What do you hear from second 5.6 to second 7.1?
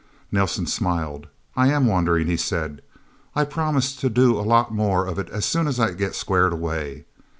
as I get squared away.